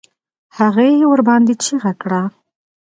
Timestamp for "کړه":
2.01-2.21